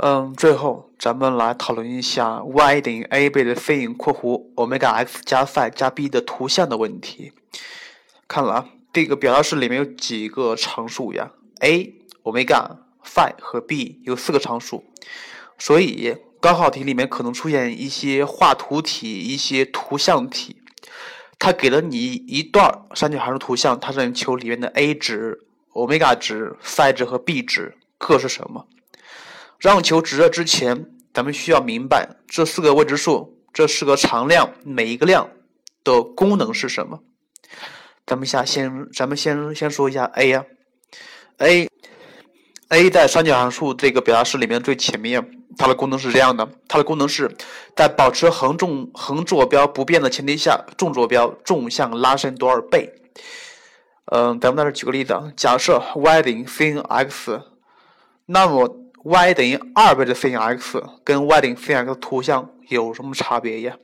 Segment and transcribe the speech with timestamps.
[0.00, 7.32] 嗯，最后咱们来讨论一下 y 等于 a 倍的 sin 括弧 omega x 加 phi 加 b 的图像的问题。
[8.28, 11.32] 看了啊，这个表达式里面有几个常数呀
[11.62, 14.84] ？a、omega、phi 和 b 有四个常数，
[15.58, 20.62] 所以高考题里面可能出现一些画图题、一些图像题。
[21.40, 25.40] 它给了你一段三角函数图像，它让你求里面的 a 值、
[25.72, 28.68] omega 值、phi 值和 b 值各是什么。
[29.58, 35.28] 让求值热之前，咱们需要明白这四个未知数，这四个常量，每一个量
[35.82, 37.00] 的功能是什么。
[38.06, 40.44] 咱们下先，咱们先先说一下 a 呀
[41.38, 47.36] ，a，a 在三角函数这个表达式里面最前面，它的功能是这样的，它的功能是
[47.74, 52.94] 在保持横纵横坐标不变的前提下，纵坐标纵向拉伸多少倍。
[54.12, 57.42] 嗯，咱们在这举个例子，假设 y 等于 sin x，
[58.26, 58.84] 那么。
[59.04, 63.76] Y 等于二倍的 sin x 跟 y 等于 sin x 图像有什么差别呀？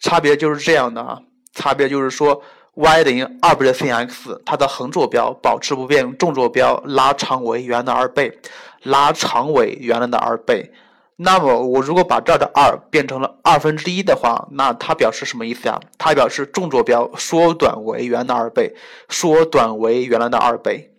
[0.00, 1.20] 差别就是这样的啊，
[1.52, 2.42] 差别就是说
[2.74, 8.38] y 等于二倍的 sin x，它的横坐标保持不变，纵坐标拉长为原来的二倍，
[8.82, 10.72] 拉长为原来的二倍。
[11.16, 15.80] 那么我如果把这儿的二变成了二分之一的话，那它表示什么意思呀？
[15.96, 18.74] 它表示纵坐标缩短为原来的二倍，
[19.08, 20.93] 缩短为原来的二倍。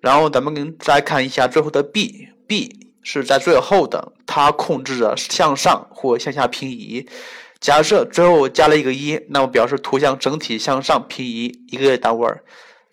[0.00, 7.08] 然后咱们再看一下最后的 b，b 是在最后的，它控制着向上或向下平移。
[7.60, 12.44] 假设最后加了一个一，那么表示图像整体向上平移一个单位儿。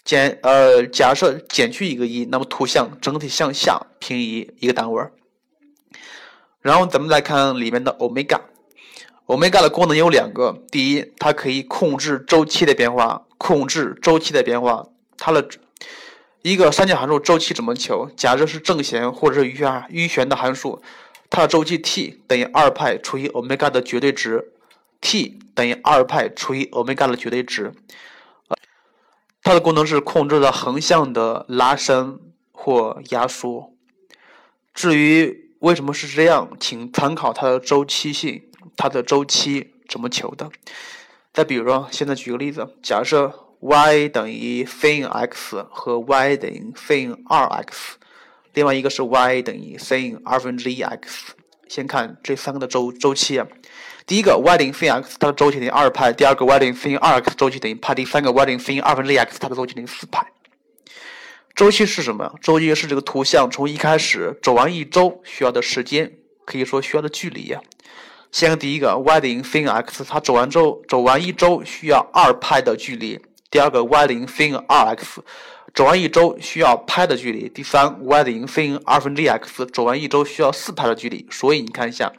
[0.05, 5.11] 减呃，假设减去一个一，那么图像整体向下平移一个单位儿。
[6.61, 14.87] 然后咱们再看里面的 omega，omega 的功能有两个，第一，它可以控制周期的变化，控制周期的变化，
[15.17, 15.45] 它的。
[16.43, 18.05] 一个三角函数周期怎么求？
[18.17, 20.83] 假设是正弦或者是余弦余弦的函数，
[21.29, 24.51] 它的周期 t 等于二派除以欧米伽的绝对值
[24.99, 27.71] ，t 等于二派除以欧米伽的绝对值。
[29.41, 32.19] 它的功能是控制了横向的拉伸
[32.51, 33.71] 或压缩。
[34.73, 38.43] 至于为什么是这样，请参考它的周期性，
[38.75, 40.51] 它的周期怎么求的？
[41.31, 43.39] 再比如说，现在举个例子，假设。
[43.65, 47.95] Y 等于 sin x 和 y 等于 sin 二 x，
[48.53, 51.33] 另外一个是 y 等于 sin 二分之一 x。
[51.69, 53.47] 先看这三个的周周期啊，
[54.05, 60.27] 第一个 y 等于 sin x，它的周期等于二派；第二个 y 等于 sin 二 x，周期等于派；第三个 y 等于 sin 二分之一 x，它的周期等于四派。
[61.55, 62.35] 周期是什么？
[62.41, 66.11] 周期是这个图像从一开始走完一周需要的时间，
[66.45, 67.61] 可以说需要的距离呀。
[68.29, 73.21] 先看第一个 y 等于 sin x，它走完周走完一周需要二派的距离。
[73.53, 75.21] 第二个 y 等于 sin 二 x，
[75.75, 77.47] 走完一周需要拍的距离。
[77.47, 81.27] 第三 y 等于 sin 二分之一 x，走完一周需要四派的距离。
[81.29, 82.11] 所以你看一下，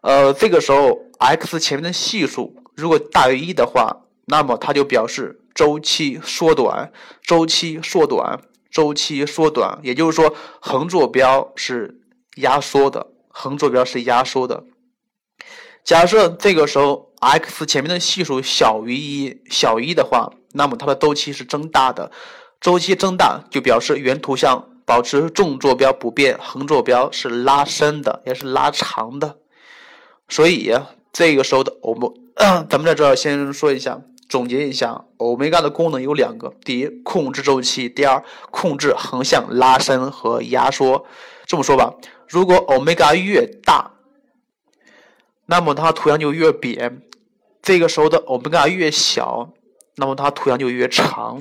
[0.00, 6.90] 呃，这个时候 x 前面的系数如果大于一的话，那么它就表示周期缩短，
[7.22, 9.78] 周期缩短，周期缩短。
[9.84, 12.00] 也就是说，横坐标是
[12.38, 14.64] 压缩的，横坐标是压缩的。
[15.84, 17.11] 假设这个时候。
[17.22, 22.10] X 前面的系数小于一，小于一的话，那么它的周期是增大的。
[22.60, 29.36] 周期增大就表示原图像保持纵坐标不变，横坐标是拉伸的，也是拉长的。
[30.28, 30.74] 所以
[31.12, 41.06] 这个时候的欧姆，咱们在这儿先说一下，总结一下，欧米伽的功能有两个：第一，控制周期；第二，控制横向拉伸和压缩。
[41.46, 41.94] 这么说吧，
[42.28, 43.92] 如果欧米伽越大，
[45.46, 47.02] 那么它图像就越扁。
[47.62, 49.52] 这个时候的欧米伽越小，
[49.96, 51.40] 那么它图像就越长。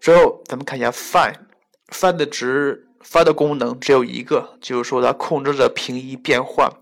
[0.00, 6.72] 最后，咱们看一下 phi，phi 的值，phi 的功能只有一个，就是说它控制着平移变换。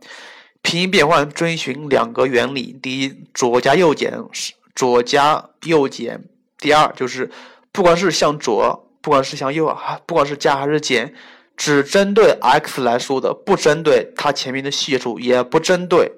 [0.62, 6.20] 平移变换遵循两个原理：第一，左加右减是左加右减；
[6.58, 7.28] 第二，就是
[7.72, 11.12] 不管是向左，不管是向右啊，不管是加还是减，
[11.56, 16.12] 只针对 x 来说的，不针对它前面的系数，也不针对。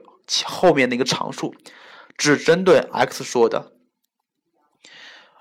[0.45, 1.55] 后面的一个常数，
[2.17, 3.73] 只针对 x 说的。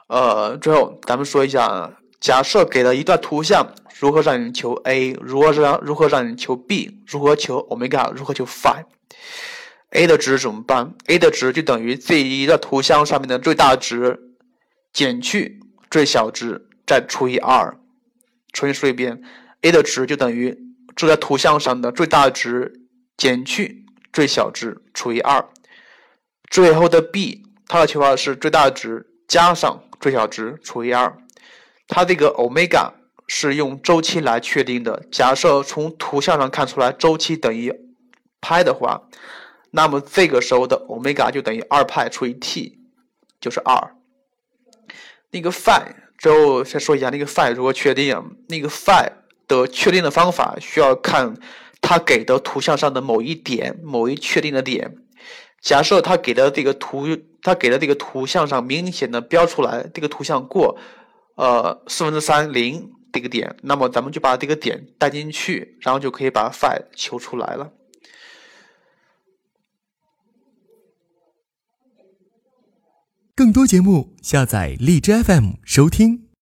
[0.08, 14.20] 呃，最后咱们说一下，假设给了一段图像，如何让你求 a，如何让如何让你求 b，如何求 omega，如何求 phi，a 的值怎么办？a 的值就等于这一个图像上面的最大值
[14.92, 15.60] 减去
[15.92, 17.78] 最小值，再除以二。
[18.52, 19.22] 重新说一遍
[19.62, 20.58] ，a 的值就等于
[20.96, 22.82] 这在图像上的最大值
[23.16, 23.86] 减去。
[24.20, 25.48] 最小值除以二，
[26.52, 31.18] 最后的 b 它的求法是最大值加上最小值除以二。
[31.88, 32.92] 它这个 omega
[33.30, 35.06] 是用周期来确定的。
[35.10, 37.74] 假设从图像上看出来周期等于
[38.42, 39.04] 派的话，
[39.72, 42.78] 那么这个时候的欧米伽就等于二派除以 t，
[43.40, 43.96] 就是二。
[45.32, 48.36] 那个 phi，之后再说一下那个 phi 如何确定。
[48.50, 49.14] 那个 phi
[49.48, 51.38] 的确定的方法需要看
[51.90, 54.96] 它给的图像上的某一点，某一确定的点。
[55.60, 57.08] 假设他给的这个图，
[57.42, 60.78] 他给的这个图像上明显的标出来这个图像过，
[61.36, 67.74] 呃四分之三零这个点，那么咱们就把这个点带进去，然后就可以把 phi 求出来了。
[73.34, 76.29] 更多节目，下载荔枝 FM 收听。